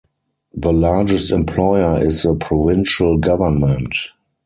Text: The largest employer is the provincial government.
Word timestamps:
The 0.55 0.73
largest 0.73 1.31
employer 1.31 2.01
is 2.03 2.23
the 2.23 2.33
provincial 2.33 3.19
government. 3.19 3.93